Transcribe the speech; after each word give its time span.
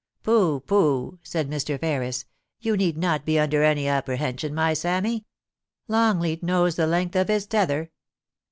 * 0.15 0.23
Pooh! 0.23 0.61
pooh!' 0.61 1.19
said 1.21 1.47
Mr. 1.47 1.79
Ferris, 1.79 2.25
* 2.43 2.59
you 2.59 2.75
need 2.75 2.97
not 2.97 3.23
be 3.23 3.37
under 3.37 3.61
any 3.63 3.87
apprehension, 3.87 4.51
my 4.55 4.73
Sammy; 4.73 5.27
Longleat 5.87 6.41
knows 6.41 6.75
the 6.75 6.87
length 6.87 7.15
of 7.15 7.27
his 7.27 7.45
tether.' 7.45 7.91